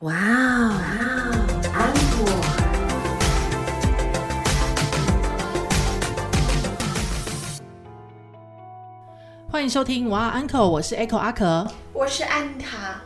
[0.00, 0.80] 哇哦，
[1.74, 2.32] 安果。
[9.52, 11.66] 欢迎收听哇 Uncle，我是 Echo 阿可。
[11.92, 12.98] 我是安塔，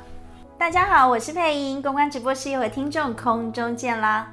[0.57, 4.33] 大家好，我是配音，公关直播室又和听众空中见啦。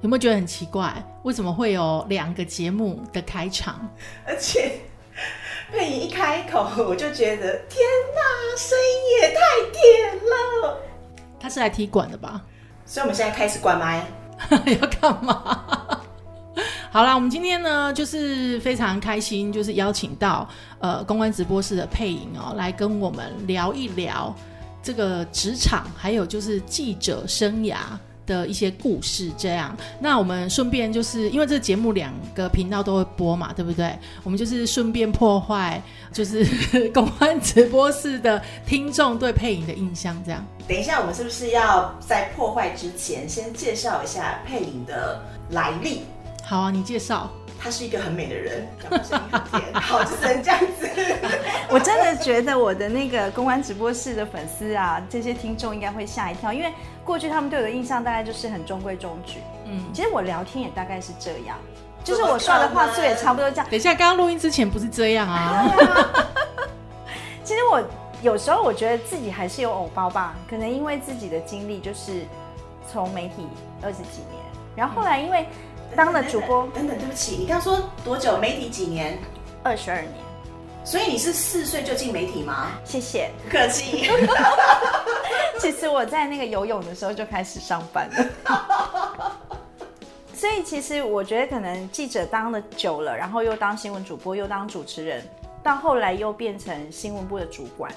[0.00, 0.92] 有没有觉得很奇怪？
[1.22, 3.88] 为什么会有两个节目的开场？
[4.26, 4.80] 而且
[5.70, 7.86] 配音一开口，我就觉得天
[8.16, 9.40] 哪，声音也太
[9.70, 10.89] 甜了。
[11.40, 12.42] 他是来踢馆的吧？
[12.84, 14.06] 所以我们现在开始关麦。
[14.80, 16.00] 要干嘛？
[16.92, 20.48] 好啦，我们今天呢，就是非常开心，就是邀请到
[20.80, 24.34] 呃公关直播室的配音哦，来跟我们聊一聊
[24.82, 27.76] 这个职场，还有就是记者生涯
[28.30, 29.28] 的一些故事。
[29.36, 33.98] 这样，那我们顺便就是因为这个节目两个频道都会播嘛，对不对？
[34.22, 36.46] 我们就是顺便破坏，就是
[36.94, 40.46] 公安直播室的听众对配音的印象，这样。
[40.68, 46.02] 等一下，我们是不是要在破坏之前，先介绍一下配影的来历？
[46.44, 47.28] 好啊，你介绍。
[47.62, 50.88] 她是一个很美的人，讲话声音很甜，好，就只能这样子。
[51.68, 56.72] 我真的觉得我的那个公关直播室的粉丝啊，这些听众应该会吓一跳，因为
[57.04, 59.40] 过去他们对我的印象大概就是很中规中矩。
[59.66, 61.58] 嗯，其实我聊天也大概是这样，
[62.02, 63.66] 就是我说的话术也差不多这样。
[63.70, 65.70] 等一下，刚刚录音之前不是这样啊？
[67.44, 67.82] 其实我
[68.22, 72.22] 有时候我觉得自己还是有偶包吧，可能因为自己的经历就是
[72.90, 73.46] 从媒体
[73.82, 74.42] 二十几年，
[74.74, 75.46] 然后后来因为
[75.96, 78.38] 当了主播等等，对不起，你刚说多久？
[78.38, 79.18] 媒体几年？
[79.62, 80.12] 二十二年，
[80.84, 82.68] 所以你是四岁就进媒体吗？
[82.84, 83.30] 谢谢。
[83.44, 84.08] 不客气。
[85.60, 89.36] 其实我在那个游泳的时候就开始上班了，
[90.32, 95.22] 所以其实我觉得可能记者当了久了，然后又当新闻主播，又当主持人，
[95.62, 97.92] 到后来又变成新闻部的主管，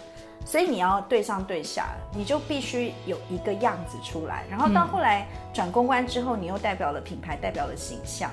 [0.45, 4.44] 所以你要对上对下，你就必须有一个样子出来。
[4.49, 8.30] 然后到后来转公关之后，你又代表了品牌，代表了形象，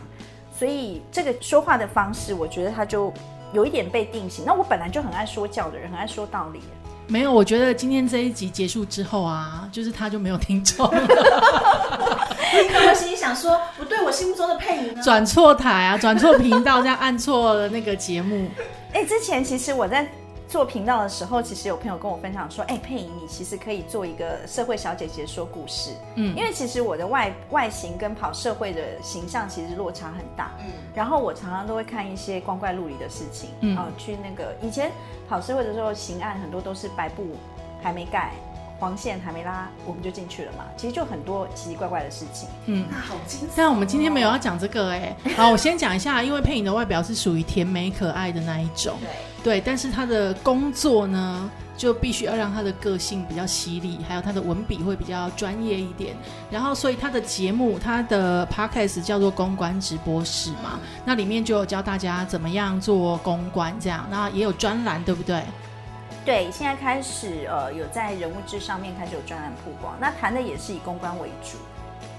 [0.56, 3.12] 所以这个说话的方式，我觉得他就
[3.52, 4.44] 有一点被定型。
[4.44, 6.60] 那我本来就很爱说教的人，很爱说道理。
[7.06, 10.92] 没有，我觉得今天这一集结束之后啊，就是他就没有听众了，
[12.88, 15.02] 我心里想说，不对，我心目中的配音呢？
[15.02, 18.46] 转错台啊，转错频道，这样按错了那个节目。
[18.94, 20.06] 哎、之前其实我在
[20.50, 26.36] 做频道的时候，其实有朋友跟我分享说，哎、佩莹，你其实可以做一个社会小姐姐说故事，嗯。
[26.36, 33.76] 因为其实我的外外形跟跑社会的形象其实落差很大，嗯，然后我常常都会看一些光怪陆离的事情，嗯。
[33.78, 34.90] 嗯，去那个以前
[35.28, 37.24] 跑社会的时候，刑案很多都是白布
[37.80, 38.32] 还没盖，
[38.80, 43.54] 黄线还没拉，我们就进去了嘛，其实就很多奇奇怪怪的事情，嗯，那好精彩。
[43.54, 49.10] 但我们今天没有要讲这个哎、好，我先讲一下，因为配影的外表是属于甜美可爱的那一种，对，
[49.42, 56.14] 对，但是他的工作呢，就必须要让他的个性比较犀利，还有他的文笔会比较专业一点。
[56.50, 65.42] 然后，所以他的节目，他的 podcast 叫做公关直播室嘛，那里面就有教大家怎么样做公关，这样，那也有专栏，对不对？
[66.22, 71.56] 对，现在开始呃有在人物志上面开始有专栏曝光，那谈的也是以公关为主。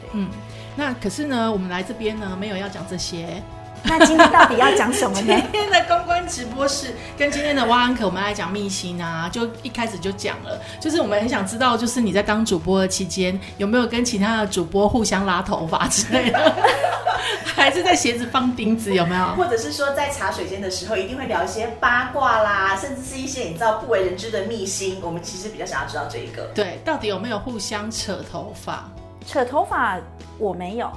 [0.02, 0.28] 对嗯，
[0.76, 3.44] 那可是呢，我们来这边呢，没有要讲这些。
[3.84, 5.34] 那今天到底要讲什么呢？
[5.52, 16.54] 今天的公关直播室跟今天的挖安可，我们来讲秘辛啊，就一开始就讲了，就是我们很想知道，就是你在当主播的期间，有没有跟其他的主播互相拉头发之类的，
[17.44, 19.26] 还是在鞋子放钉子，有没有？
[19.36, 25.00] 或者是说在茶水间的时候，一定会聊一些八卦啦，甚至是一些你知道不为人知的秘辛。
[25.02, 26.44] 我们其实比较想要知道这一个。
[26.54, 28.88] 对，到底有没有互相扯头发？
[29.28, 30.00] 扯头发
[30.38, 30.92] 我没有，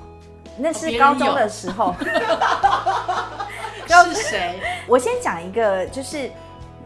[0.56, 1.94] 那是高中的时候。
[4.06, 4.60] 是谁？
[4.88, 6.28] 我先讲一个，就是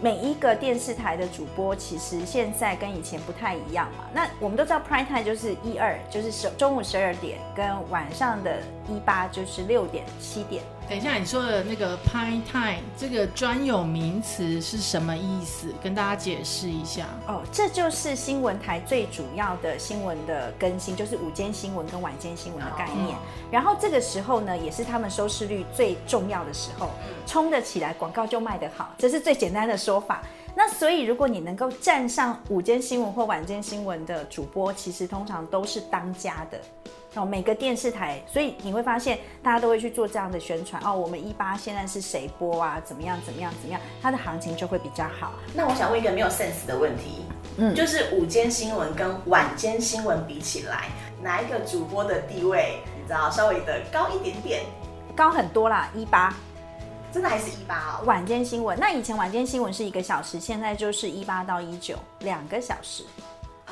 [0.00, 4.04] 每一个电视台的主播，其实现在跟以前不太一样嘛。
[4.12, 8.58] 那我们都知道 prime time 就是一二，就是十中午十二点，跟晚上的
[8.88, 10.62] 一八就是六点七点。
[10.88, 15.66] 等一下，你说的那个 prime time 这个专有名词是什么意思？
[15.82, 17.04] 跟大家解释一下。
[17.26, 23.14] 哦，这就是新闻台最主要的新闻的更新，就是午间新闻跟晚间新闻的概念。
[23.50, 26.88] 然后这个时候呢，也是他们收视率最重要的时候，
[27.26, 30.22] 冲得起来，广告就卖得好，这是最简单的说法。
[30.56, 36.58] 那所以，如果你能够站上午间新闻或晚间新闻的主播，其实通常都是当家的。
[37.18, 40.94] 哦，每个电视台，所以你会发现大家都会去做这样的宣传哦。
[40.94, 42.80] 我们一八现在是谁播啊？
[42.84, 43.18] 怎么样？
[43.26, 43.52] 怎么样？
[43.60, 43.80] 怎么样？
[44.00, 45.32] 它的行情就会比较好。
[45.52, 47.24] 那我想问一个没有 sense 的问题，
[47.56, 50.88] 嗯就是午间新闻跟晚间新闻比起来，
[51.20, 54.62] 哪一个主播的地位你知道稍微的高一点点？
[55.16, 56.32] 高很多啦，一八
[57.10, 58.04] 真的还是一八哦？
[58.04, 58.78] 晚间新闻。
[58.78, 63.02] 那以前晚间新闻是一个小时，现在就是一八到一九两个小时。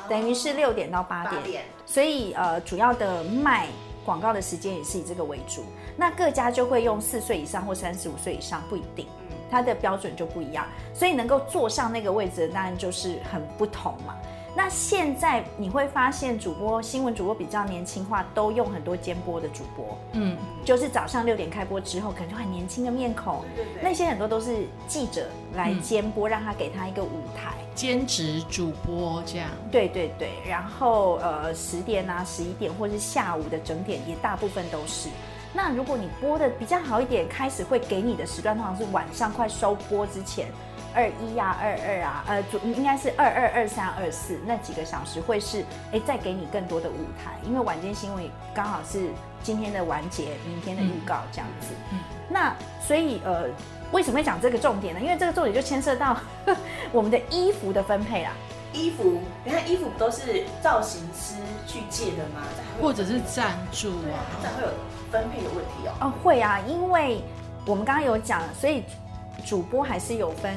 [0.09, 1.43] 等于是六点到八点。
[1.43, 3.67] 点，所以呃，主要的卖
[4.05, 5.63] 广告的时间也是以这个为主。
[5.95, 9.07] 那各家就会用四岁以上或三十五岁以上，不一定，
[9.49, 10.65] 它的标准就不一样。
[10.93, 14.15] 所以能够坐上那个位置的，当然就是很不同嘛。
[14.57, 23.83] 那现在你会发现，主播新闻主播比较年轻化，都用很多监播的主播，嗯，就是早上六点开播之后，可能就很年轻的面孔，对对对。
[23.83, 27.53] 那些很多都是记者来监播，让他给他一个舞台。
[27.75, 35.07] 兼职主播这样，对对对，然后呃十点啊、十一点或是下午的整点也大部分都是。
[35.53, 40.47] 那如果你播的比较好一点，开始会给你的时段通常是晚上快收播之前，
[40.97, 49.09] 二一啊、二二啊，呃，主应该是二二、二三、二四那几个小时会是哎再给你更多的舞台，因为晚间新闻刚好是
[49.43, 51.67] 今天的完结，明天的预告这样子。
[51.91, 51.99] 嗯
[52.29, 53.45] 那所以呃
[53.91, 54.99] 为什么会讲这个重点呢？
[54.99, 56.17] 因为这个重点就牵涉到
[56.91, 58.31] 我们的衣服的分配啦。
[58.73, 61.35] 衣服，你看衣服不都是造型师
[61.65, 62.41] 去借的吗？
[62.81, 64.69] 或者是赞助对啊，这啊，会有
[65.09, 65.93] 分配的问题哦。
[66.01, 67.21] 哦，会啊，因为
[67.65, 68.83] 我们刚刚有讲，所以
[69.45, 70.53] 主播还是有分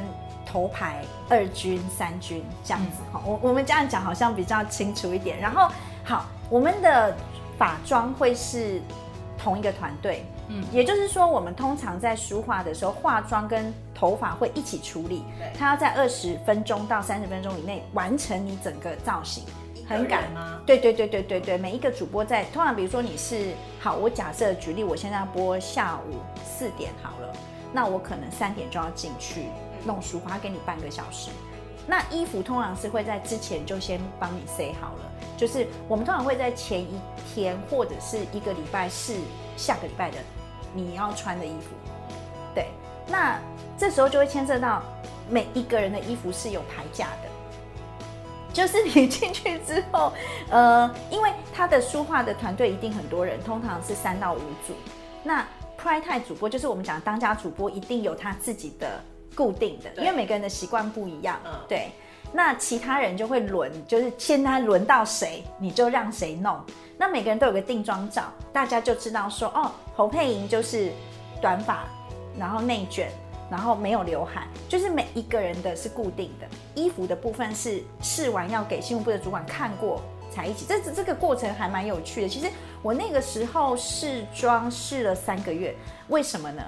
[0.50, 3.02] 头牌、二军、三军这样子。
[3.12, 5.38] 好、我我们这样讲好像比较清楚一点。
[5.38, 5.70] 然后
[6.02, 7.14] 好，我们的
[7.58, 8.80] 法妆会是
[9.38, 19.44] 同一个团队，嗯也就是说，我们通常在梳化的时候，化妆跟头发会一起处理对，它要在二十分钟到三十分钟以内完成你整个造型。
[19.88, 20.60] 很赶赶吗？
[20.64, 26.14] 对对对对对对，每一个主播在通常，比如说你是好，我假设举例，我现在要播下午
[26.44, 27.32] 四点好了，
[27.72, 29.46] 那我可能三点就要进去
[29.84, 31.30] 弄梳化，给你半个小时。
[31.86, 37.00] 那衣服通常是会在之前就先帮你塞好了，就是我们通常会在前一
[37.32, 39.16] 天或者是一个礼拜是
[39.56, 40.18] 下个礼拜的
[40.72, 41.74] 你要穿的衣服。
[42.54, 42.66] 对，
[43.08, 43.40] 那
[43.76, 44.82] 这时候就会牵涉到
[45.28, 47.28] 每一个人的衣服是有排价的。
[48.52, 50.12] 就是你进去之后，
[50.50, 54.74] 呃，因为他的书画的团队一定很多人，通常是三到五组。
[55.22, 55.46] 那
[55.80, 59.00] Prime Time 主播就是我们讲当家主播，一定有他自己的
[59.34, 61.40] 固定的，因为每个人的习惯不一样。
[61.44, 61.90] 嗯对。
[62.32, 66.60] 那其他人就会轮，就是现在轮到谁，你就让谁弄。
[66.96, 70.92] 那每个人都有个定妆照，大家就知道说，哦，侯佩莹就是
[71.42, 71.88] 短发，
[72.38, 73.10] 然后内卷，
[73.50, 76.46] 然后没有刘海，就是每一个人的是固定的。
[76.76, 80.00] 衣服的部分是试完要给新闻部的主管看过
[80.30, 82.28] 才一起，这这这个过程还蛮有趣的。
[82.28, 82.46] 其实
[82.80, 85.74] 我那个时候试妆试了三个月，
[86.06, 86.62] 为什么呢？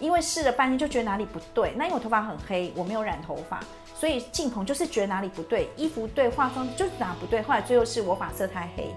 [0.00, 3.60] 因为试了半天就觉得哪里不对，那因为我头发很黑，我没有染头发，
[3.94, 7.42] 所以镜棚就是觉得哪里不对，衣服对，化妆就哪不对。
[7.42, 8.94] 后来最后是我发色太黑，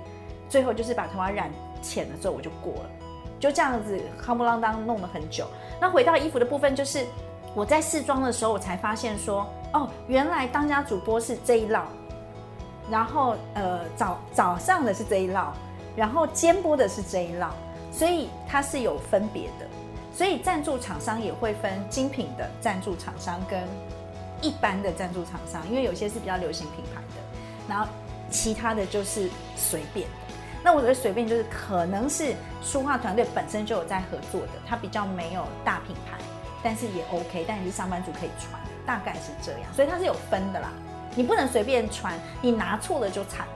[0.47, 1.49] 最后就是把头发染
[1.81, 2.89] 浅了之后我就过了，
[3.39, 5.47] 就这样子夯不啷当弄了很久。
[5.79, 7.05] 那回到衣服的部分，就是
[7.55, 11.81] 我在试妆的时候，我才发现说，哦，原来当家主播是这一烙，
[12.91, 15.47] 然后呃早早上的是这一烙，
[15.95, 17.49] 然后肩播的是这一烙，
[17.91, 19.65] 所以它是有分别的。
[20.13, 23.61] 所以赞助厂商也会分精品的赞助厂商跟
[24.41, 27.21] 一般的赞助厂商，因为有些是比较流行品牌的，
[27.67, 27.87] 然后
[28.29, 30.15] 其他的就是随便的。
[30.63, 36.17] 那我觉得随便就是可能是书画团队本身就有在合作的，它比较没有大品牌，
[36.61, 40.71] 但是也 OK，但你是上班族可以穿，大概是这样，所以它是有分的啦。
[41.15, 43.53] 你不能随便穿，你拿错了就惨了。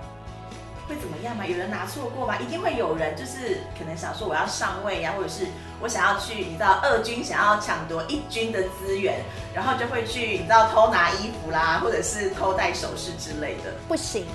[0.88, 1.46] 会怎么样吗？
[1.46, 2.36] 有人拿错过吗？
[2.38, 5.48] 一定会有人就是可能想说我要上位呀、或者是
[5.82, 9.22] 我想要去，你知道二军想要抢夺一军的资源，
[9.54, 13.72] 然后就会去你知道偷拿衣服啦，或者是偷戴首饰之类的。
[13.88, 14.26] 不行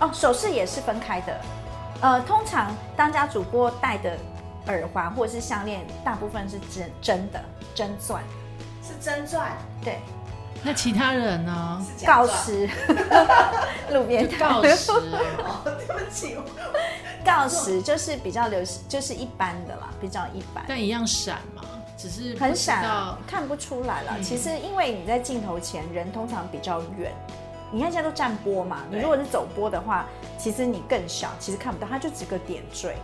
[0.00, 1.40] 哦，首饰也是分开的。
[2.00, 4.18] 呃，通常当家主播戴的
[4.66, 7.40] 耳环或者是项链，大部分是真真的
[7.76, 8.20] 真钻，
[8.82, 9.46] 是真钻，
[9.84, 10.00] 对，
[10.64, 11.86] 那其他人呢？
[11.96, 12.44] 锆钻。
[12.44, 12.68] 石，
[13.94, 14.60] 路边就摊
[17.24, 20.64] 锆石就是比较流行，就是一般的啦，比较一般。
[20.68, 21.62] 但一样闪嘛，
[21.96, 24.12] 只是很闪啊，看不出来了。
[24.16, 27.12] 嗯其实因为你在镜头前，人通常比较远。
[27.74, 32.96] 你看现在都站播嘛，你如果是走播的话，其实你更小，其实看不到，它就只个点缀。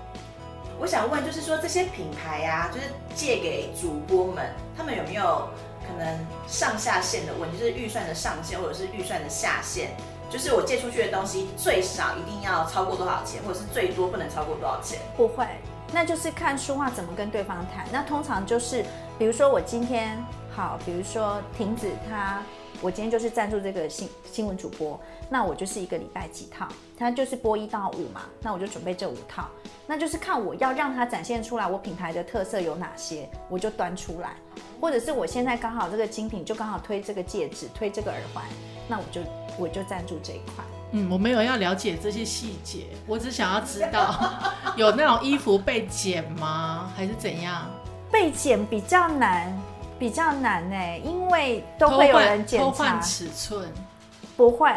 [0.78, 4.46] 我想问，就是说这些品牌呀、就是借给主播们，
[4.76, 5.48] 他们有没有
[5.86, 9.90] 可能上下限的问题，就是预算的上限或者是预算的下限？
[10.30, 14.98] 就是我借出去的东西最少一定要超过多少钱，或者是最多不能超过多少钱？
[15.16, 15.46] 不会，
[15.92, 17.86] 那就是看书画怎么跟对方谈。
[17.90, 18.84] 那通常就是，
[19.18, 20.22] 比如说我今天
[20.54, 22.42] 好，比如说停止他，
[22.82, 26.68] 我今天就是赞助这个新新闻主播，那我就是一个礼拜几套，
[26.98, 29.48] 他就是播一到五嘛，那我就准备这五套，
[29.86, 34.36] 那就是看我要让他展现出来我品牌的特色有哪些，我就端出来，
[34.78, 38.44] 或者是我现在刚好这个精品就刚好推这个戒指，推这个耳环。
[38.88, 39.20] 那我就
[39.58, 40.64] 我就赞助这一块。
[40.92, 44.42] 嗯，我没有要了解这些细节，我只想要知道
[44.74, 47.68] 有那种衣服被剪吗，还是怎样？
[48.10, 49.54] 被剪比较难，
[49.98, 53.70] 比较难呢、因为都会有人检查偷换，尺寸，
[54.34, 54.74] 不会，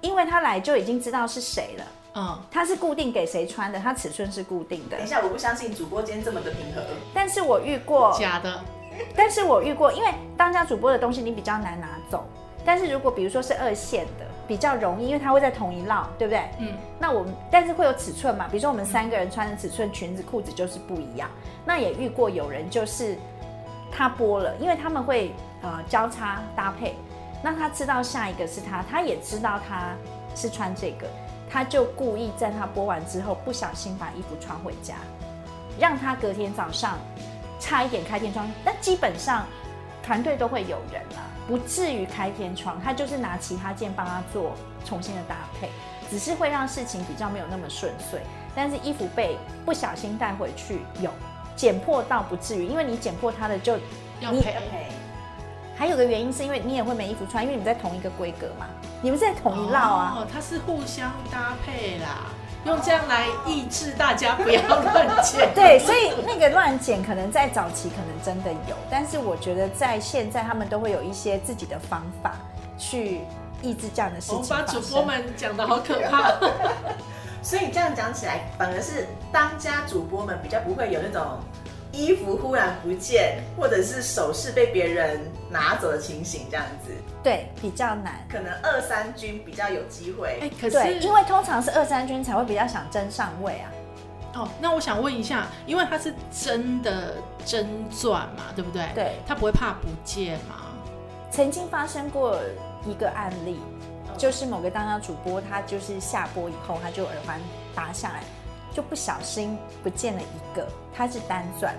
[0.00, 1.84] 因为他来就已经知道是谁了，
[2.16, 5.08] 嗯，他是固定给谁穿的，他尺寸是固定的等一。
[5.08, 6.82] 下，我不相信主播今天这么的平和。
[7.14, 8.60] 但是我遇过，假的，
[9.14, 12.26] 但是我遇过，因为当家主播的东西你比较难拿走，
[12.66, 16.50] 但是如果比如说是二线的，比较容易，因为它会在同一浪，对不对？
[16.58, 21.30] 嗯，那我们但是会有尺寸嘛，比如说我们三个人穿的尺寸，裙子、裤子就是不一样。
[21.64, 23.16] 那也遇过有人就是
[23.90, 25.32] 他播了，因为他们会
[25.62, 26.96] 呃交叉搭配，
[27.42, 29.94] 那他知道下一个是他，他也知道他
[30.34, 31.06] 是穿这个，
[31.48, 34.96] 他就故意在他播完之后不小心把衣服穿回家，
[35.78, 36.98] 让他隔天早上
[37.58, 39.46] 差一点开天窗，但基本上
[40.02, 45.68] 团队都会有人啦，不至于开天窗，他就是拿其他件帮他做重新的搭配，
[46.10, 48.20] 只是会让事情比较没有那么顺遂。
[48.54, 51.10] 但是衣服被不小心带回去有
[51.54, 53.74] 剪破倒不至于，因为你剪破它的就
[54.20, 54.54] 要赔。
[54.54, 54.86] 要赔
[55.78, 58.66] 还有个原因是因为你也会没衣服穿，因为你们在同一个规格嘛，
[59.02, 60.14] 你们是在同一绕啊。
[60.16, 62.32] 哦，它是互相搭配啦，
[62.66, 65.48] 用这样来抑制大家不要乱剪。
[65.54, 72.34] 对，所以那个乱剪可能在早期可能真的有，但是我觉得在现在他们都会有一些自己的方法
[72.76, 73.20] 去
[73.62, 74.62] 抑制这样的事情我们把。
[74.64, 76.34] 主播们讲的好可怕。
[77.40, 81.38] 所以这样讲起来，反而是当家主播们比较不会有那种
[81.96, 88.24] 衣服忽然不见，或者是首饰被别人拿走的情形，这样子，对比较难。
[88.30, 90.38] 可能二三军比较有机会。
[90.42, 93.72] 哎，可，是因为通常是二三军才会比较想争上位啊。
[94.34, 98.86] 哦，那我想问一下，因为它是真的真钻嘛，对不对？
[98.94, 100.56] 对它不会怕不见吗？
[101.30, 102.38] 曾经发生过
[102.86, 103.58] 一个案例，
[104.18, 107.40] 就是某个当家主播，他就是下播以后，他就耳环
[107.74, 108.22] 拔下来，
[108.76, 111.74] 就不小心不见了一个，它是单钻。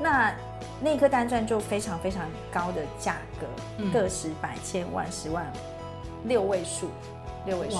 [0.00, 0.34] 那
[0.80, 5.46] 那颗单钻就非常非常高的价格，嗯个十百千万十万，
[6.24, 6.88] 六位数，
[7.44, 7.76] 六位数，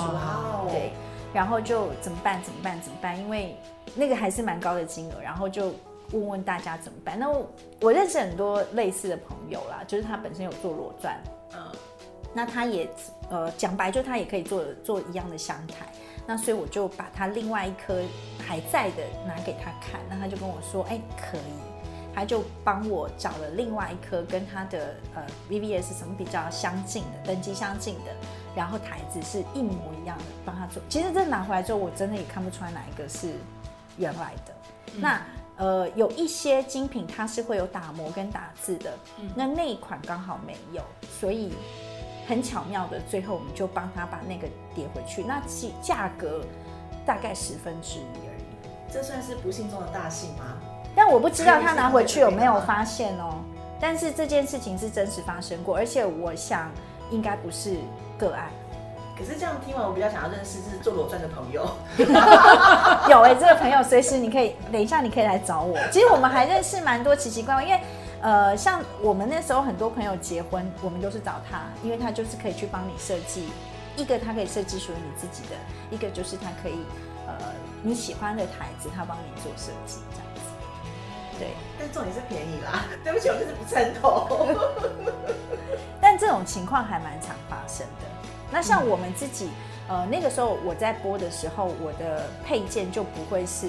[0.71, 0.93] 对，
[1.33, 2.43] 然后就怎么办？
[2.43, 2.79] 怎么办？
[2.83, 3.19] 怎么办？
[3.19, 3.57] 因为
[3.95, 5.73] 那个还是蛮高的金额，然后就
[6.13, 7.19] 问问大家怎么办。
[7.19, 11.19] 那我我认识很多类似的朋友啦，就是他本身有做裸钻，
[11.55, 11.59] 嗯，
[12.35, 12.87] 那他也
[13.31, 15.91] 呃讲白，就他也可以做做一样的香台。
[16.27, 18.03] 那所以我就把他另外一颗
[18.39, 28.15] 还在的拿给他看，那他就跟我说，哎、可以，他就帮我找了另外一颗跟他的呃 VVS 什么比较相近的，等级相近的，
[28.57, 30.83] 然后台子是一模一样的，帮他做。
[30.89, 33.35] 其实这拿回来之后，我真的也看不出来哪一个是
[33.99, 34.55] 原来的。
[34.97, 35.21] 那
[35.57, 38.93] 呃，有一些精品它是会有打磨跟打字的，
[39.37, 40.83] 那那一款刚好没有，
[41.21, 41.53] 所以
[42.27, 45.23] 很巧妙的，最后我们就帮他把那个叠回去。
[45.23, 46.43] 那其价格
[47.05, 48.45] 大概十分之一而已。
[48.93, 50.45] 这算是不幸中的大幸吗？
[50.95, 53.37] 但我不知道他拿回去有没有发现哦。
[53.81, 56.71] 但是这件事情是真实发生过，而且我想
[57.11, 57.77] 应该不是
[58.17, 58.49] 个案。
[59.19, 61.69] 可是这样听完，我比较想要认识是做裸钻的朋友。
[63.11, 65.77] 有哎、这个朋友随时你可以，等一下你可以来找我。
[65.93, 67.81] 其实我们还认识蛮多奇奇怪怪，因为
[68.25, 73.51] 呃，像我们那时候很多朋友结婚，我们都是找他，因为他就是可以去帮你设计，
[73.99, 75.57] 一个他可以设计属于你自己的，
[75.91, 76.87] 一个就是他可以
[77.27, 77.35] 呃
[77.83, 80.41] 你喜欢的台子，他帮你做设计这样子。
[81.39, 82.87] 对，但重点是便宜啦。
[83.05, 84.57] 对不起，我就是不赞同。
[86.01, 88.07] 但这种情况还蛮常发生的。
[88.51, 89.51] 那像我们自己，
[89.87, 93.69] 呃，那个时候我在播的时候，我的配件就不会是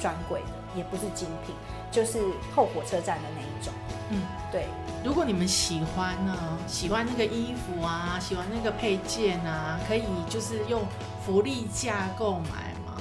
[0.00, 1.56] 专柜的，也不是精品，
[1.96, 2.20] 就是
[2.54, 3.72] 后火车站的那一种。
[4.10, 4.20] 嗯，
[4.52, 4.66] 对，
[5.02, 6.36] 如果你们喜欢呢，
[6.66, 10.82] 喜欢那个衣服啊，喜欢那个配件啊，可以就是用
[11.24, 13.00] 福利价购买吗？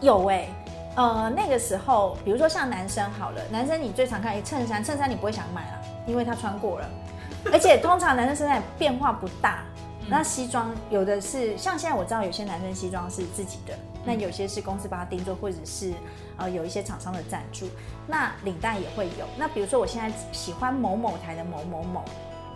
[0.00, 0.48] 有哎、
[0.96, 6.88] 呃，那个时候，比如说像男生好了，男生你最常看衬衫，衬衫你不会想买啦，因为他穿过了，
[7.52, 9.62] 而且通常男生身材变化不大。
[10.08, 15.92] 那西装有的是像现在我知道有些男生西装是自己的，那有些是公司帮他定做，或者是
[16.36, 17.68] 呃有一些厂商的赞助。
[18.06, 19.26] 那领带也会有。
[19.38, 22.04] 那比如说我现在喜欢某某台的某某某，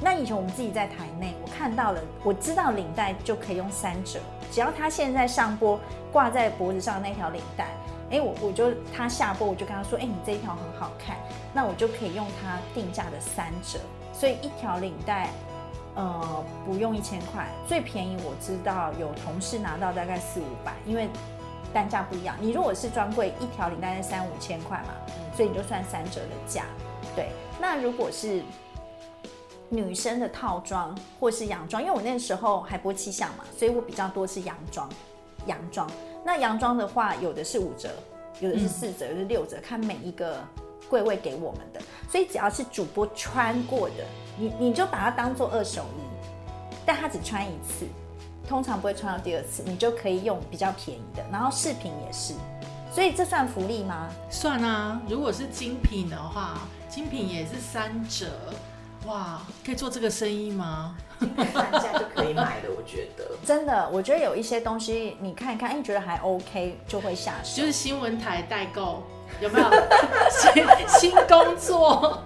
[0.00, 4.19] 那以前我们自己在台内，我看到了，我知道领带就可以用三折，
[4.50, 5.79] 只要他现在上播
[6.12, 7.69] 挂在脖子上那条领带，
[8.11, 11.17] 哎，我我就他下播我就跟他说，哎，你这一条很好看，
[11.55, 13.79] 那我就可以用它定价的三折，
[14.12, 15.31] 所以一条领带。
[15.99, 21.09] 呃，不用一千块，最便宜我知道有同事拿到大概四五百，因为
[21.76, 22.35] 单价不一样。
[22.40, 24.95] 你如果是专柜，一条领带是三五千块嘛，
[25.37, 26.64] 所以你就算三折的价。
[27.14, 27.28] 对，
[27.61, 28.42] 那如果是
[29.68, 34.88] 女生的套装或是洋装，因为我那时候还播气象嘛，所以我比较多是洋装。
[35.45, 35.87] 洋装，
[36.25, 37.90] 那洋装的话，有的是五折，
[38.40, 40.42] 有的是四折，有的是六折，看每一个
[40.88, 41.80] 柜位给我们的。
[42.11, 44.04] 所以只要是主播穿过的，
[44.38, 46.00] 你你就把它当做二手衣，
[46.87, 47.87] 但他只穿一次，
[48.47, 51.25] 通常不会穿到第二次，你就可以用比较便宜的。
[51.33, 52.35] 然后饰品也是，
[52.93, 54.09] 所以这算福利吗？
[54.31, 58.26] 算啊，如果是精品的话，精品也是三折，
[59.07, 60.97] 哇，可以做这个生意吗？
[61.55, 63.25] 半价就可以买的，我觉得。
[63.45, 67.57] 真的，我觉得有一些东西你看一看，哎，你觉得还 OK，就会下手。
[67.57, 69.03] 就是新闻台代购，
[69.41, 69.71] 有没有
[70.31, 72.23] 新新工作？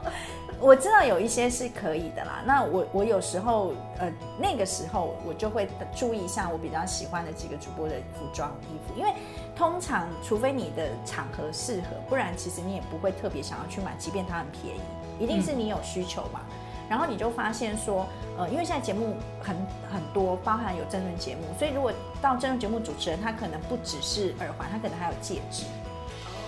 [0.61, 2.43] 我知道有一些是可以的啦。
[2.47, 9.15] 那我我有时候呃那个时候我就会注意一下我比较喜欢的几个主播的服装衣服，因为
[9.57, 14.81] 通常除非你的场合适合，不然其实你也不会特别想要去买，即便它很便宜，
[15.19, 16.41] 一定是你有需求嘛。
[16.89, 18.05] 然后你就发现说，
[18.37, 19.57] 呃，因为现在节目很
[19.93, 25.65] 很多，包含有争论节目，所以如果到争论节目主持人，他可能不只是耳环，他可能还有戒指。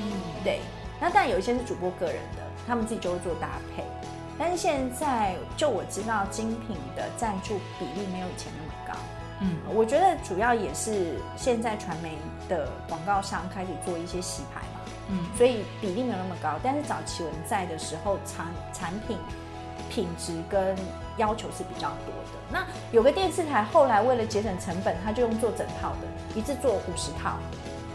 [0.01, 0.59] 嗯，对。
[1.01, 3.85] 那但有一些是主播个人的，他们自己就会做搭配。
[4.39, 8.99] 但是现在就我知道，精品的赞助比例没有以前那么高。
[9.41, 12.17] 嗯，我觉得主要也是现在传媒
[12.49, 14.81] 的广告商开始做一些洗牌嘛。
[15.11, 16.59] 嗯，所以比例没有那么高。
[16.63, 19.19] 但是早期我们在的时候，产产品。
[19.91, 20.75] 品质跟
[21.19, 22.39] 要求是比较多的。
[22.51, 27.37] 那有个电视台后来为了节省成本，他就用做整套的，一次做五十套，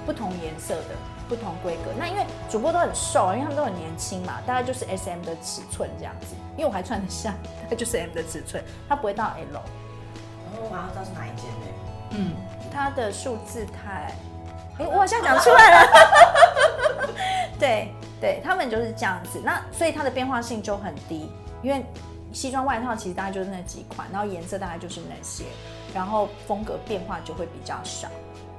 [0.06, 0.96] 不同颜色的，
[1.28, 1.92] 不同规格。
[1.98, 6.36] 那因为主播都很瘦，因为他们都很年轻嘛，大概就是 S M 的尺寸这样子。
[6.56, 7.36] 因为我还穿得下，
[7.70, 9.58] 它就是 M 的尺寸，它不会到 L。
[9.58, 11.68] 哦，我好像知道是哪一件呢？
[12.12, 12.34] 嗯，
[12.74, 14.12] 它的数字太……
[14.80, 15.88] 哎，我好像讲出来了。
[17.60, 17.92] 对
[18.22, 19.42] 对，他们就是这样子。
[19.44, 21.32] 那所以它的变化性就很低。
[21.64, 21.84] 因为
[22.32, 25.46] 西装外套其实大概就是那几款，然后颜色大概就是那些，
[25.94, 28.08] 然后风格变化就会比较少。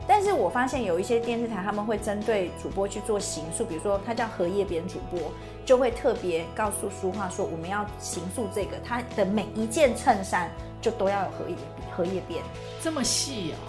[0.08, 5.20] 但是我发现有一些电视台他们会针对主播去做形塑，比如说他叫荷叶边主播，
[5.66, 11.56] 就会特别告诉书画说我们要形塑这个，他的每一件衬衫就都要有荷叶
[11.94, 12.42] 荷叶边，
[12.82, 13.60] 这么细哦？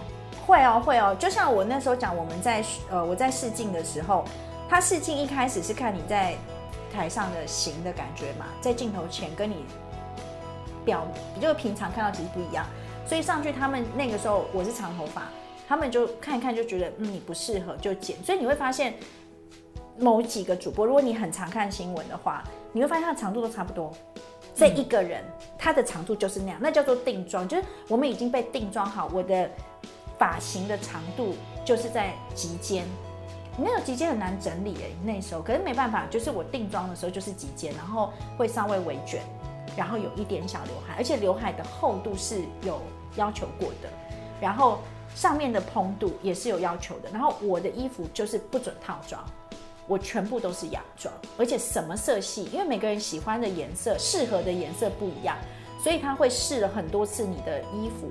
[0.47, 4.23] 会哦会哦，就像我那时候讲我们在呃我在试镜的时候，
[4.69, 6.35] 他试镜一开始是看你在。
[6.91, 9.57] 台上的形的感觉嘛，在镜头前跟你
[10.83, 11.05] 表，
[11.39, 12.65] 就平常看到其实不一样。
[13.05, 15.21] 所以上去他们那个时候我是长头发，
[15.69, 18.17] 他们就看一看就觉得嗯你不适合就剪。
[18.23, 18.95] 所以你会发现
[19.99, 23.93] 某几个主播，如果你很常看新闻的话，你会发现他的长度都差不多。
[24.55, 25.23] 这一个人
[25.59, 29.47] 他的长度就是那样，那叫做定妆，就是我们已经被定妆好，我的
[30.17, 32.83] 发型的长度就是在及肩。
[33.55, 39.21] 那个极肩很难整理哎，那时候可是没办法，就是我定妆的时候就是极肩，然后会稍微微卷，
[39.77, 42.81] 然后有一点小刘海，而且刘海的厚度是有
[43.17, 43.89] 要求过的，
[44.41, 44.79] 然后
[45.15, 47.09] 上面的蓬度也是有要求的。
[47.11, 49.23] 然后我的衣服就是不准套装，
[49.87, 55.37] 我全部都是洋装，而且什么色系，因为每个人喜欢的颜色、适合的颜色不一样，
[55.83, 58.09] 所以他会试了很多次你的衣服，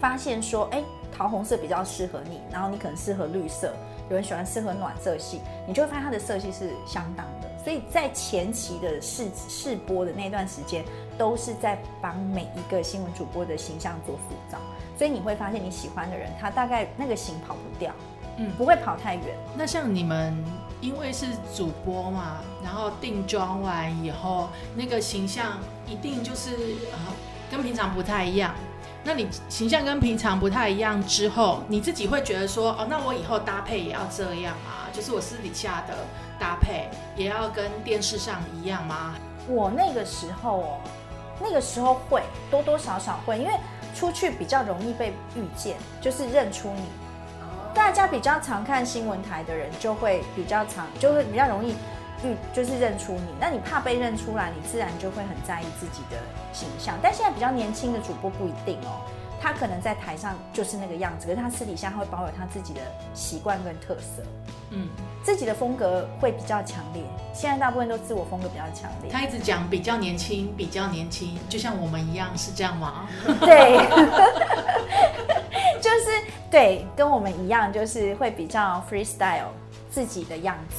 [0.00, 3.72] 发现说，哎，桃红色比较适合你，然后你可能适合绿色。
[4.10, 7.48] 有人喜欢适合暖色系，你就会发现它的色系是相当的。
[7.62, 10.82] 所以在前期的试试播的那段时间，
[11.18, 14.58] 都是在帮每一个新闻主播的形象做塑造。
[14.98, 17.92] 所以你会发现你喜欢的人，他大概那个型跑不掉，
[18.36, 19.24] 嗯，不会跑太远。
[19.56, 20.36] 那像你们
[20.80, 26.50] 因为是主播嘛，然后定妆完以后，那个形象一定就是
[26.90, 26.98] 呃
[27.48, 28.52] 跟平常不太一样。
[29.04, 34.90] 那你形象跟平常不太一样之后，你自己会觉得说，哦，那我以后搭配也要这样啊？
[34.92, 35.94] 就是我私底下的
[36.40, 39.14] 搭配也要跟电视上一样吗？
[39.46, 40.80] 我那个时候哦，
[41.40, 43.52] 那个时候会多多少少会，因为
[43.98, 46.84] 出去比较容易被遇见，就是认出你。
[47.74, 51.74] 大家比较常看新闻台的人，就会比较常，就会比较容易。
[52.24, 56.16] 遇，就是认出你，那你怕被认出来，你自然就会很在意自己的
[56.52, 56.96] 形象。
[57.02, 59.02] 但现在比较年轻的主播不一定哦，
[59.40, 62.80] 他可能在台上就是那个样子，可是他私底下会保有他自己的
[63.14, 64.22] 习惯跟特色，
[64.70, 64.88] 嗯，
[65.22, 67.02] 自己的风格会比较强烈。
[67.32, 69.10] 现在大部分都自我风格比较强烈。
[69.12, 73.08] 他一直讲比较年轻，比较年轻，就像我们一样，是这样吗？
[73.40, 73.78] 对，
[75.80, 79.50] 就是对，跟我们一样，就是会比较 freestyle
[79.90, 80.76] 自己的样子。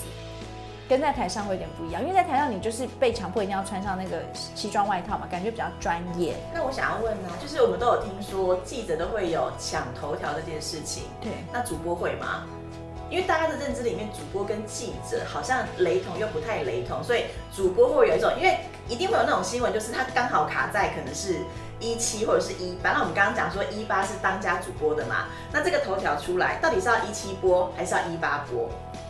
[0.89, 6.33] 跟在台上会有点不一样，因为在台上你就是被强迫一定要穿上那个西装外套嘛，感觉比较专业。
[6.51, 12.43] 那我想要问呢，就是我们都有听说记者都会有抢头条这件事情，对，那主播会吗？
[13.11, 17.25] 因为大家的认知里面，主播跟记者好像雷同又不太雷同，所以
[17.55, 21.37] 主播会有一种，因为一定会有那种新闻，就是他刚好卡在可能是
[21.79, 22.93] 一七或者是一八。
[22.93, 28.69] 那我们刚刚讲说一八是当家主播的嘛，那这个头条出来，到底是要一七播还是要一八播？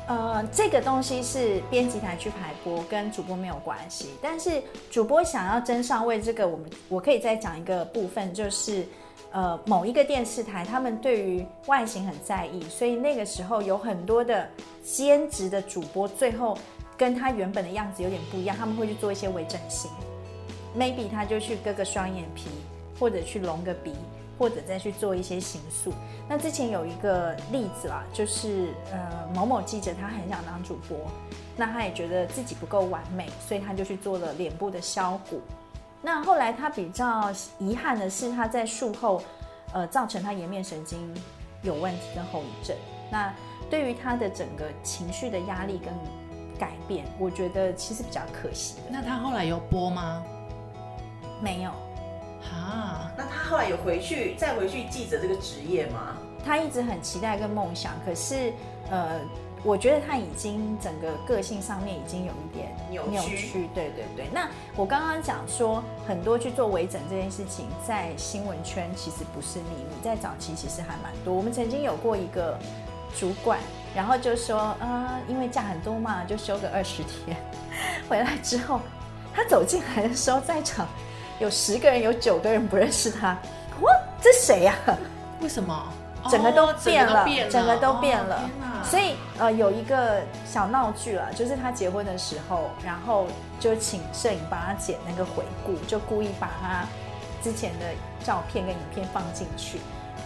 [0.10, 4.10] 呃，这个东西是编辑台去排播，跟主播没有关系。
[4.19, 8.84] 但是主播想要争上位，这个我们我可以再讲一个部分，就是
[9.32, 14.50] 呃某一个电视台，他们对于外形很在意，所以那个时候有很多的
[14.84, 16.58] 兼职的主播，最后
[16.98, 19.91] 跟他原本的样子有点不一样，他们会去做一些微整形
[20.76, 22.50] ，maybe 他就去割个双眼皮，
[23.00, 23.93] 或者去隆个鼻。
[24.39, 25.93] 或者再去做一些刑诉。
[26.28, 30.97] 那之前有一个例子啦，就是呃某某记者他很想当主播，
[31.58, 35.41] 那他也觉得自己不够完美，所以他就去做了脸部的削骨。
[36.02, 39.21] 那后来他比较遗憾的是，他在术后
[39.73, 41.13] 呃造成他颜面神经
[41.62, 42.73] 有问题跟后遗症。
[43.12, 43.34] 那
[43.69, 45.93] 对于他的整个情绪的压力跟
[46.58, 48.84] 改变，我觉得其实比较可惜的。
[48.89, 50.23] 那他后来有播吗？
[51.41, 51.71] 没有。
[52.43, 56.15] 啊，那他后来有回去再回去记者这个职业吗？
[56.45, 58.54] 他一直很期待跟梦想，可是
[58.89, 59.19] 呃，
[59.62, 64.30] 我觉得他已经整个个性上面已经有一点扭曲对对对。
[64.32, 71.34] 那我刚刚讲说，很多去做微整这件事情，在新闻圈其实不是秘密，在早期其实还蛮多。
[71.34, 72.58] 我们曾经有过一个
[73.17, 73.60] 主管，
[73.93, 77.36] 然后就说，呃，因为假很多嘛，就休个二十天，
[78.08, 78.80] 回来之后，
[79.34, 80.88] 他走进来的时候，在场。
[81.39, 83.38] 有十个人，有九个人不认识他。
[83.82, 84.75] 哇，这谁呀？
[85.41, 85.84] 为什么？
[86.30, 88.49] 整个都变了，整个都变了。
[88.84, 93.25] 所以呃，有一个小闹剧了，就是他结婚的时候，然后
[93.58, 96.86] 就请摄影帮他剪那个回顾，就故意把他
[97.41, 97.86] 之前的
[98.25, 99.80] 照片跟影片放进去。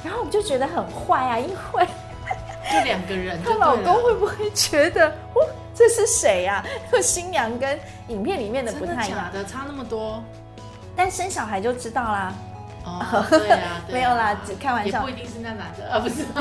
[0.04, 1.88] 然后我就觉得很坏啊， 因为
[2.72, 5.46] 就两个人，她老公会不会觉得哇，
[5.76, 6.66] 这是谁呀？
[7.04, 10.24] 新娘跟影片里面的不太一样，的差那么多。
[10.96, 12.34] 但生小孩就知道啦。
[12.86, 15.00] 哦， 对啊，没有啦，只开玩笑。
[15.00, 16.24] 也不一定是那男的 啊，不是。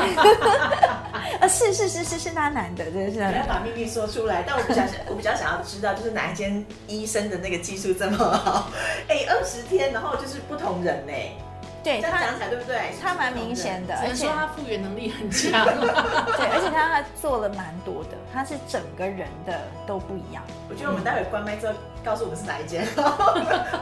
[1.41, 3.19] 啊，是是是是是那男的，真的是。
[3.19, 4.43] 不要把秘密说出来。
[4.45, 8.71] 但我比较想，我比较想要知道，就是哪一间医生的那个技术这么好？
[9.09, 11.13] 哎，二十天，然后就是不同人呢。
[11.83, 12.95] 对他讲起来对不对？
[13.03, 15.65] 他蛮明显的，而且他复原能力很 强。
[15.67, 20.43] 对，而且他做了蛮多的，他是整个人的都不一样。
[20.71, 22.87] 我觉得我们待会关麦之后，告诉我们是哪一间，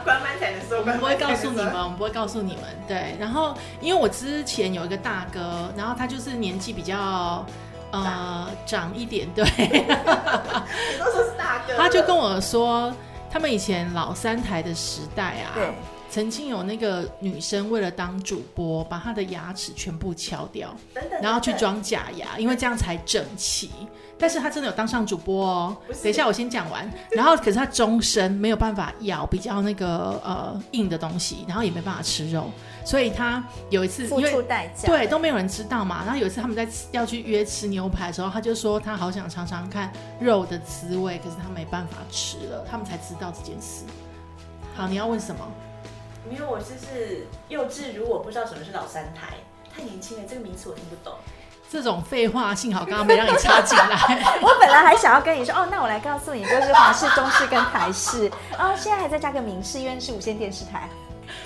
[0.03, 0.79] 关麦才能说。
[0.79, 2.63] 我们不会告诉你们，我们不会告诉你们。
[2.87, 7.45] 对，然后因为我之前有一个大哥，然后他就是年纪比较
[7.91, 9.45] 呃长一点，对。
[9.53, 12.91] 你都说是大哥，他就跟我说，
[13.29, 15.53] 他们以前老三台的时代啊。
[15.53, 15.71] 对。
[16.11, 20.75] 曾经有那个女生为了当主播，把她的牙齿全部敲掉，
[21.21, 23.71] 然后去装假牙，因为这样才整齐。
[24.19, 25.77] 但是她真的有当上主播哦。
[26.03, 26.87] 等一下我先讲完。
[27.11, 32.51] 然后可是她终身没有办法咬比较那个呃硬的东西，然后也没办法吃肉，
[32.85, 36.03] 所以她有一次付出代价，对都没有人知道嘛。
[36.03, 43.85] 然后有一次他们在要去约吃牛排的时候，她就说她好想尝尝看肉的滋味，可是她没办法吃了，他们才知道这件事。
[44.75, 45.41] 好，你要问什么？
[46.29, 49.37] 没有，我就是幼稚，如果不知道什么是老三台，
[49.75, 51.13] 太年轻了，这个名词我听不懂。
[51.69, 54.21] 这种废话，幸好刚刚没让你插进来。
[54.43, 58.29] 我本来还想要跟你说，哦，那我来告诉你，就是华视、中视跟台视，
[58.59, 60.89] 哦，现在还在加个名视，因为是无线电视台。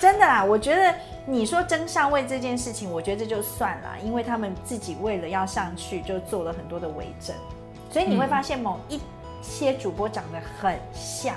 [0.00, 0.92] 真的啦，我觉得
[1.26, 7.36] 你说争上位这件事情，我觉得这就算了，因为他们自己为了要上去，就做了很多的伪证，
[7.92, 9.00] 所以你会发现某一
[9.40, 11.36] 些主播长得很像。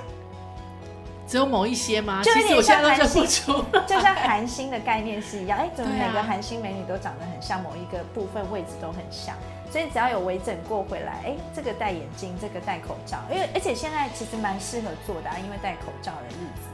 [1.30, 2.22] 只有某一些吗？
[2.24, 5.60] 其实我现在都认不出，就像韩星的概念是一样。
[5.60, 9.36] 哎，怎么每个韩星美女都长得很像，某一个部分位置都很像？
[9.72, 16.68] 所以只要有微整过回来，哎，这个戴眼镜，这个戴口罩，因为而且现在其实蛮适合做的，因为戴口罩的日子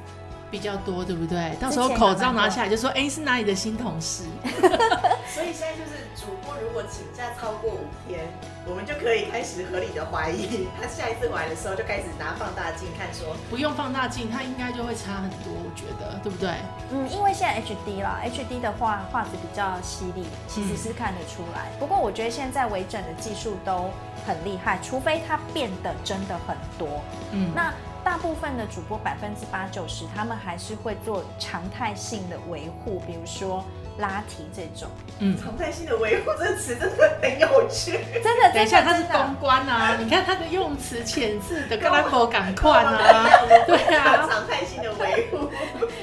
[0.56, 1.54] 比较多，对不对？
[1.60, 4.24] 到时候口罩拿下来就说，哎，是哪里的新同事？
[5.28, 8.26] 所以现在就是主播如果请假超过五天。
[8.68, 16.50] 我们就可以开始合理的怀疑，他下一次回来的时候就开始拿放大镜看，说不用放大镜，他应该就会差很多，我觉得，对不对？
[16.90, 21.70] 嗯，因为现在 HD 啦，HD 的话画质比较犀利，其实是看得出来。
[21.78, 23.92] 不过我觉得现在微整的技术都
[24.26, 26.88] 很厉害，除非它变得真的很多。
[27.34, 27.72] 嗯，那
[28.06, 33.66] 大部分的主播百分之八九十，他们还是会做常态性的维护，比如说。
[33.98, 34.90] 拉提这种，
[35.20, 38.52] 嗯，常态性的维护这个词真的很有趣，真的。
[38.54, 43.26] 等一下，他是公关啊，你看他的用词遣字的，跟他口赶快啊，
[43.66, 45.50] 对啊，常态性的维护，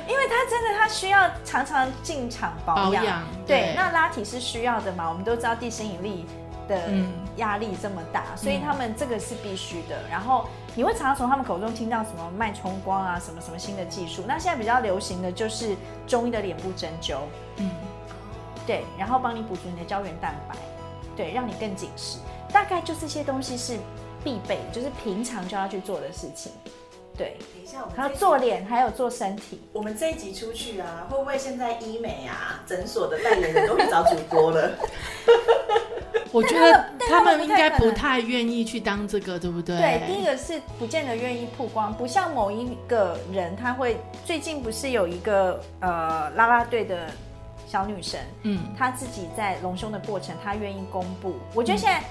[0.08, 3.22] 因为他真的他需要常常进场保养，养。
[3.46, 5.06] 对，那拉提是需要的嘛？
[5.10, 6.24] 我们都知道地心引力
[6.68, 9.96] 的嗯压力这么大，所以他们这个是必须的。
[10.10, 14.22] 然后你会常常从他们口中听到什么脉冲光啊，什么什么新的技术。
[14.26, 15.74] 那现在比较流行的就是
[16.06, 17.18] 中医的脸部针灸，
[17.56, 17.70] 嗯，
[18.66, 20.54] 对，然后帮你补足你的胶原蛋白，
[21.16, 22.18] 对，让你更紧实。
[22.52, 23.78] 大概就这些东西是
[24.22, 26.52] 必备，就是平常就要去做的事情。
[27.14, 29.60] 对，等一下，我们还有做脸，还有做身体。
[29.72, 34.70] 我们这一集出去啊，会不会现在医美啊诊所的代言人都去找主播了？
[36.32, 39.76] 我觉得他们应该不太愿意去当这个，对不对？
[39.76, 47.10] 对，第一个是不见得愿意曝光，不像某一个人，他会最近不是有一个呃拉拉队的
[47.68, 51.34] 小女生，嗯，她自己在隆胸的过程，她愿意公布。
[51.54, 52.02] 我觉得现在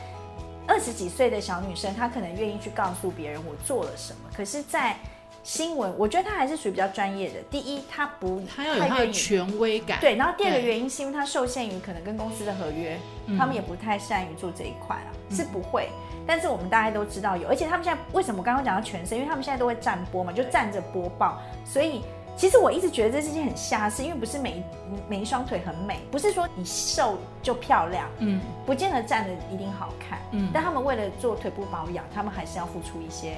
[0.68, 4.96] 二十几岁的小女生，她可能愿意去告诉别人我做了什么，可是，在
[5.44, 7.36] 新闻，我觉得它还是属于比较专业的。
[7.50, 10.00] 第一，它不他要有他的权威感。
[10.00, 15.90] 对，然后第二个原因是因为他受限于可能跟公司的合约，嗯他们也不太善于做这一块啊，是不会。
[16.28, 19.18] 但是我们大家都知道有，而且他们现在为什么我刚刚讲到全身？
[19.18, 22.02] 因为他们现在都会站播嘛，就站着播报，所以。
[22.38, 24.64] 其实我一直觉得这是件很瞎事，因为不是每一
[25.08, 30.18] 每一双腿很美，不是说你瘦就漂亮，嗯，不见得站着一定好看。
[30.32, 33.36] 嗯但他们为了做腿部保养，他们还是要付出一些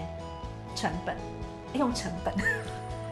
[0.76, 1.18] 成本，
[1.74, 2.34] 用成本。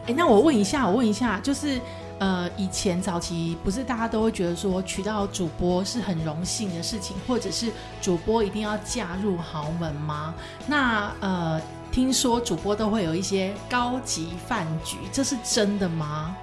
[0.06, 1.80] 哎、那我问一下，我问一下，就是
[2.18, 7.70] 呃，以前早期不是大家都会觉得说娶到主播是很荣幸的事情，或者是
[8.00, 10.34] 主播一定要嫁入豪门吗？
[10.66, 16.34] 那呃，听说主播都会有一些高级饭局，这是真的吗？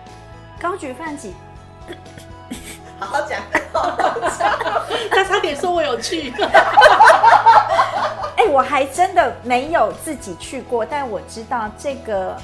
[0.60, 1.34] 高举饭几
[3.00, 3.42] 好好讲，
[5.10, 6.32] 他 差点说我有去，
[8.40, 12.38] 哎、我还真的没有自己去过，但我知道这个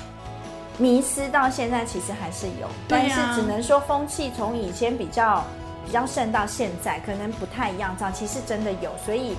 [0.77, 5.41] 迷失到现在其实还是有，但是只能说风气从以前比较
[5.85, 7.95] 比较盛到现在，可能不太一样。
[7.97, 9.37] 早期是真的有，所以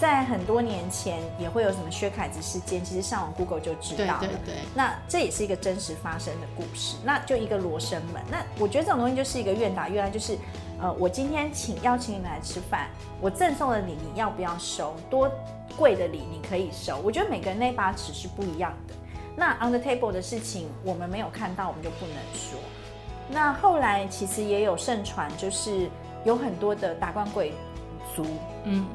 [0.00, 4.20] 在很多年前也会有什么薛凯子事件，其实上网 Google 就知道了。
[4.20, 6.96] 对对，那这也是一个真实发生的故事。
[7.04, 8.22] 那就一个罗生门。
[8.30, 10.38] 那我觉得这种东西就是一个愿打愿挨，就是
[10.80, 12.88] 呃，我今天请邀请你来吃饭，
[13.20, 14.94] 我赠送的礼你要不要收？
[15.10, 15.30] 多
[15.76, 16.98] 贵的礼你可以收。
[17.04, 18.94] 我觉得每个人那把尺是不一样的。
[19.36, 22.58] 那 on the table 的事情我们没有看到，我们就不能说。
[23.28, 25.90] 那后来其实也有盛传，就是
[26.24, 27.52] 有很多的达官贵
[28.14, 28.24] 族、
[28.64, 28.86] 嗯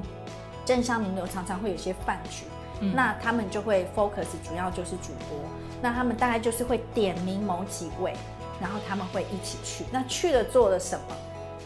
[0.66, 2.46] 政商名流常常会有些饭局，
[2.80, 5.38] 嗯那他们就会 focus 主要就是主播，
[5.82, 8.14] 那他们大概就是会点名某几位，
[8.62, 9.84] 然后他们会一起去。
[9.92, 11.16] 那去了做了什么？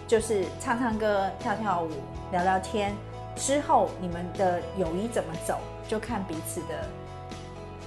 [0.08, 1.90] 就是唱唱歌、跳跳舞、
[2.32, 2.96] 聊聊天。
[3.36, 6.68] 之后你们的友谊怎么走，就看彼此的。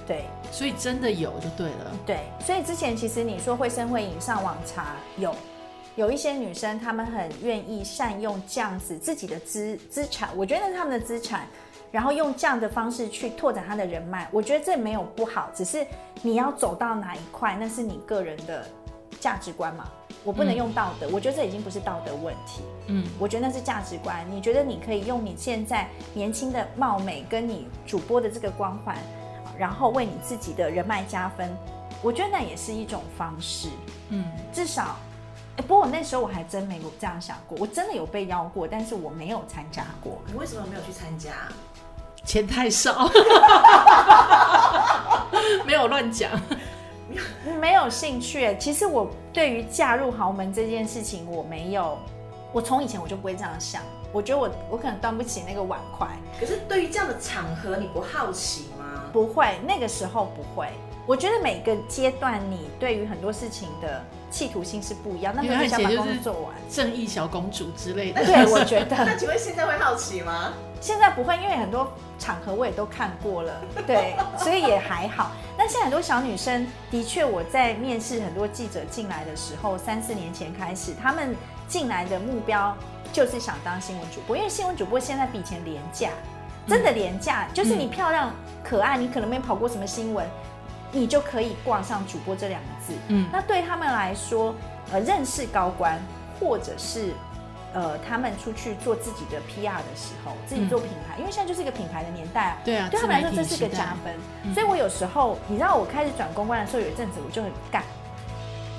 [0.07, 1.91] 对所以真的有就对了。
[2.05, 5.35] 对，所以之前其实你说会声会影上网查有。
[5.97, 11.45] 有一些女生，她们很愿意善用这样子自己的资资产，我觉得那是她们的资产，
[11.91, 15.85] 然后用这样的方式去拓展她的人脉，我觉得这没有不好，只是
[16.21, 18.65] 你要走到哪一块，那是你个人的
[19.19, 19.85] 价值观嘛。
[20.23, 24.25] 我不能嗯用道德，我觉得这已经不是道德问题，嗯我觉得那是价值观。
[24.29, 28.95] 你觉得你可以用你现在年轻的貌美跟你主播的这个光环，
[29.57, 31.49] 然后为你自己的人脉加分，
[32.01, 33.69] 我觉得那也是一种方式。
[34.09, 34.97] 嗯，至少，
[35.57, 40.21] 哎，不过我那时候我还真没有这样想过，我真的有被邀过，但是我没有参加过。
[40.27, 41.31] 你为什么没有去参加？
[42.23, 43.09] 钱太少，
[45.65, 46.29] 没有乱讲。
[47.59, 48.55] 没有兴趣。
[48.59, 51.97] 其实我对于嫁入豪门这件事情，我没有，
[52.51, 53.81] 我从以前我就不会这样想。
[54.13, 56.07] 我觉得我我可能端不起那个碗筷，
[56.39, 59.03] 可是对于这样的场合，你不好奇吗？
[59.13, 60.67] 不会，那个时候不会。
[61.07, 65.33] 我觉得每个阶段你对于很多事情的企图心是不一样。
[65.35, 66.53] 那因为时候想把工作做完。
[66.69, 68.25] 正义小公主之类的。
[68.25, 70.53] 对，我觉得 那请问现在会好奇吗？
[70.79, 73.53] 现在不会，因为很多场合我也都看过了，
[73.85, 75.31] 对， 所以也还好。
[75.55, 81.35] 但现在很多小女生，的确我在面试很多记者进来的时候，三四年前开始，他们
[81.67, 82.75] 进来的目标
[83.13, 86.09] 就是想当新闻主播，因为新闻主播现在比以前廉价，
[86.67, 90.25] 真的廉价，就是你漂亮可爱，你可能没跑过什么新闻，
[90.91, 92.93] 你就可以挂上主播这两个字。
[93.07, 94.53] 嗯那对他们来说，
[94.91, 95.99] 呃，认识高官，
[96.39, 97.13] 或者是
[97.73, 102.57] 呃，他们出去做自己的 PR 的时候，自己做品牌，因为现在就是一个品牌的年代啊。
[102.65, 104.13] 对啊，对他们来说，自这是个加分。
[104.43, 107.83] 嗯所以我有时候，你知道，我开始转公关的时候，有一阵子我就很干，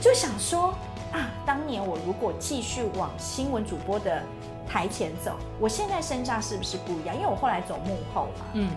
[0.01, 0.75] 就想说
[1.13, 4.23] 啊，当年我如果继续往新闻主播的
[4.69, 7.17] 台前走，我现在身价是不是不一样？
[7.17, 8.71] 因为我后来走幕后嘛，嗯，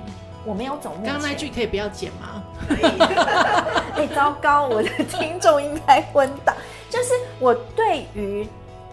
[0.46, 0.94] 我没有走。
[1.04, 2.44] 刚刚那句可以不要剪吗？
[3.98, 6.54] 哎、糟糕，我的听众应该昏倒。
[6.90, 8.48] 就是我对于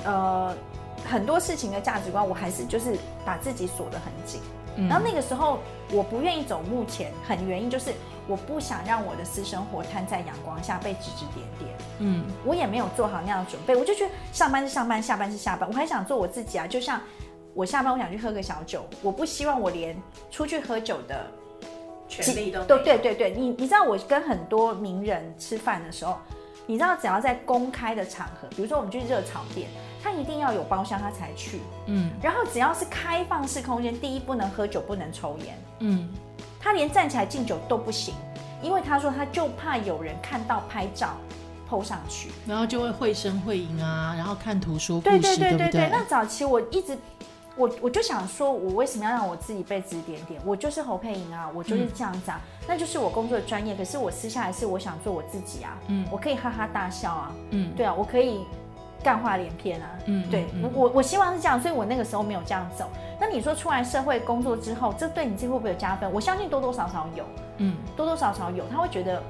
[0.05, 0.55] 呃
[1.09, 4.41] 很多事情的价值观，我还是就是把自己锁得很紧。
[4.75, 5.59] 嗯然后那个时候
[5.91, 7.93] 我不愿意走目前，很原因就是
[8.27, 11.71] 我不想让我的私生活摊在阳光下被指指点点。
[11.99, 16.67] 嗯我也没有做好那样的准备，我就觉得上班是上班，下班是下班，我还想做我自己啊。
[16.67, 16.99] 就像
[17.53, 19.95] 我下班我想去喝个小酒，我不希望我连
[20.31, 21.31] 出去喝酒的
[22.13, 26.19] 权利都都对对对，你你知道我跟很多名人吃饭的时候，
[26.67, 29.69] 你知道只要在公开的场合，比如说我们去热炒店，
[30.03, 36.09] 他一定要有包厢他才去，嗯然后只要是开放式空间，第一不能喝酒，不能抽烟，嗯
[36.61, 38.15] 他连站起来敬酒都不行，
[38.63, 41.17] 因为他说他就怕有人看到拍照
[41.69, 42.29] PO 上去。
[42.47, 45.89] 然后就会绘声绘影啊，然后看图说故对事，对对对不对？
[45.91, 46.97] 那早期我一直，
[47.57, 50.41] 我我就想说，我为什么要让我自己被指点点？
[50.45, 53.75] 我就是侯佩莹啊，我就是这样子啊，那就是我工作的专业。
[53.75, 58.47] 可是我私下来是我想做我自己啊，嗯我可以哈哈大笑啊，嗯对啊，我可以
[59.03, 62.87] 干话连篇啊，嗯对嗯我我我希望是这样，所以我那个时候没有这样走。
[63.21, 66.11] 那你说出来社会工作之后，这对你自己会不会有加分？
[66.11, 67.25] 我相信多多少少有，
[67.59, 69.23] 嗯多多少少有，他会觉得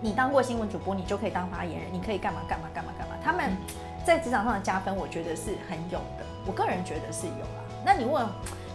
[0.00, 3.14] 你当过新闻主播，你就可以当发言人，你可以干嘛干嘛干嘛干嘛。
[3.22, 3.56] 他们嗯
[4.04, 6.24] 在职场上的加分，我觉得是很有的。
[6.46, 7.65] 我个人觉得是有啦。
[7.86, 8.26] 那你问，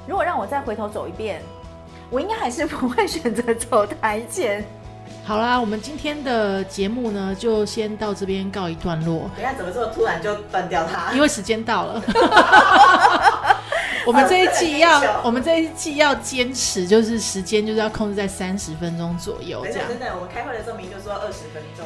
[0.08, 1.42] 如果让我再回头走一遍，
[2.10, 4.64] 我应该还是不会选择走台前。
[5.26, 11.12] 好啦，我们今天的节目呢，就先到这边告一段落，等一下怎么这么突然就断掉它？
[11.12, 12.02] 因为时间到了。
[14.08, 21.86] 我们这一季要，我们这一季要坚持，就是时间就是要控制在三十分钟左右，这样等等等等，我们开会的时候明明就说二十分钟，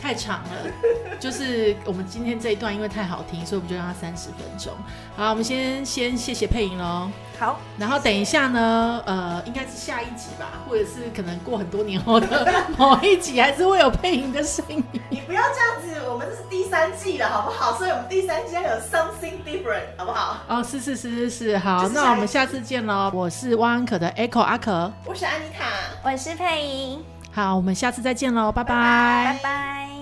[0.00, 0.50] 太长了。
[1.18, 4.72] 就是我们今天这一段因为太好听，所以我们就让它三十分钟。
[5.16, 7.08] 好，我们先先谢谢配音喽。
[7.38, 14.82] 好，然后等一下呢，呃，应该是下一集吧，或者是可能过很多年后的 某一集，还是会有配音的声音。
[15.10, 17.76] 你不要这样子，我们这是第三季了，好不好？
[17.76, 20.38] 所以我们第三季要有 something different，好不好？
[20.48, 23.10] 哦，是是是是是，好，那我们下次见喽。
[23.12, 25.64] 我是汪安可的 Echo 阿可，我是安妮塔。
[26.02, 27.04] 我是佩莹，
[27.36, 29.95] 好，我们下次再见喽，拜拜拜拜。